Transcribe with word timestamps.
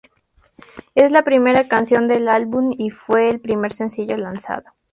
Es 0.95 1.11
la 1.11 1.23
primera 1.23 1.67
canción 1.67 2.07
del 2.07 2.27
álbum 2.27 2.73
y 2.75 2.89
fue 2.89 3.29
el 3.29 3.39
primer 3.39 3.71
sencillo 3.71 4.17
lanzado. 4.17 4.63